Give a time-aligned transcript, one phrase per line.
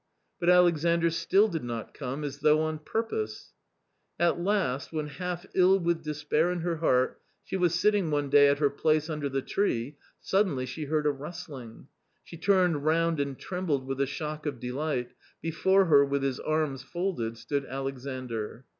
[0.39, 3.53] But Alexandr still did not come, as though on purpose.
[4.19, 8.47] At last, when half ill with despair in her heart, she was sitting one day
[8.47, 11.87] at her place under the tree, suddenly she heard a rustling;
[12.23, 16.81] she turned round and trembled with the shock of delight; before her, with his arms
[16.81, 18.65] folded, stood Alexandr.